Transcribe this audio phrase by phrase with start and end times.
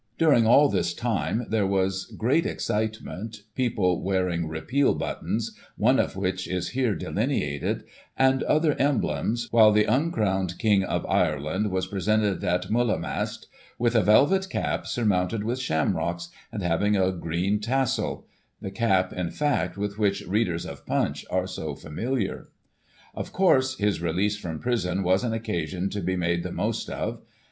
[0.17, 6.47] During all this time there was great excitement, people wearing Repeal buttons, one of which
[6.47, 7.83] is here delineated,
[8.17, 13.45] and other emblems, while the uncrowned King of Ireland was presented, at MuUaghmast,
[13.77, 18.25] with a velvet cap surmounted with shamrocks, and having a green tassel;
[18.59, 22.49] the cap, in fact, with which readers of Punch are so familiar.
[23.13, 27.21] Of course, his release from prison was an occasion to be made the most of.